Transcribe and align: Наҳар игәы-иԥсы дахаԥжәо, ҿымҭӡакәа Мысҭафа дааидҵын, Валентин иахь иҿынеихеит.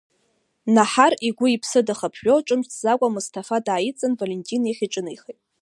Наҳар 0.75 1.13
игәы-иԥсы 1.27 1.79
дахаԥжәо, 1.87 2.35
ҿымҭӡакәа 2.47 3.13
Мысҭафа 3.13 3.57
дааидҵын, 3.65 4.13
Валентин 4.19 4.61
иахь 4.65 4.81
иҿынеихеит. 4.85 5.39